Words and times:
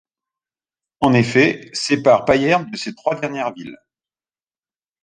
En 1.01 1.13
effet, 1.13 1.69
séparent 1.73 2.25
Payerne 2.25 2.71
de 2.71 2.75
ces 2.75 2.95
trois 2.95 3.19
dernières 3.21 3.53
villes. 3.53 3.77